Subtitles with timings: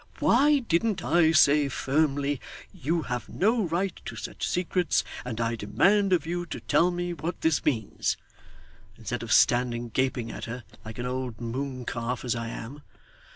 [0.17, 2.41] Why didn't I say firmly,
[2.73, 7.13] "You have no right to such secrets, and I demand of you to tell me
[7.13, 8.17] what this means,"
[8.97, 12.81] instead of standing gaping at her, like an old moon calf as I am!